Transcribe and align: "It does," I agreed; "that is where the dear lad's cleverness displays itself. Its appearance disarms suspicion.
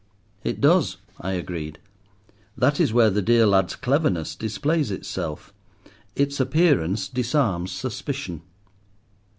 "It 0.43 0.59
does," 0.59 0.97
I 1.19 1.33
agreed; 1.33 1.77
"that 2.57 2.79
is 2.79 2.91
where 2.91 3.11
the 3.11 3.21
dear 3.21 3.45
lad's 3.45 3.75
cleverness 3.75 4.35
displays 4.35 4.89
itself. 4.89 5.53
Its 6.15 6.39
appearance 6.39 7.07
disarms 7.07 7.71
suspicion. 7.71 8.41